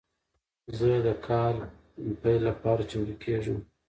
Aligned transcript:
زه 0.77 0.89
د 1.07 1.09
کال 1.27 1.55
پیل 2.21 2.41
لپاره 2.49 2.81
چمتو 2.91 3.15
کیږم. 3.23 3.57